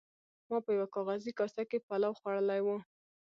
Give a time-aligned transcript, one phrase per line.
[0.49, 2.67] ما په یوه کاغذي کاسه کې پلاو خوړلی و.